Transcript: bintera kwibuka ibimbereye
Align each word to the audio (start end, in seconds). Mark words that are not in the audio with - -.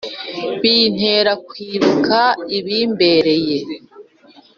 bintera 0.61 1.31
kwibuka 1.47 2.19
ibimbereye 2.57 3.57